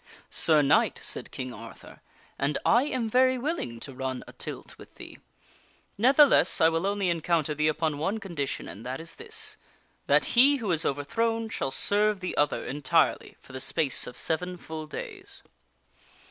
[0.31, 2.01] "Sir Knight," said King Arthur,"
[2.39, 5.19] and I am very willing to run a tilt with thee.
[5.95, 9.57] Ne'theless, I will only encounter thee upon one condition, and that is this:
[10.07, 14.57] that he who is overthrown shall serve the other entirely for the space of seven
[14.57, 15.43] full days."